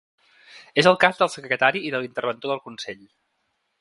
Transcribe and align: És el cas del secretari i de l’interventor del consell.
És 0.83 0.87
el 0.91 0.95
cas 1.03 1.19
del 1.21 1.31
secretari 1.33 1.83
i 1.91 1.93
de 1.97 2.01
l’interventor 2.03 2.53
del 2.55 2.63
consell. 2.71 3.05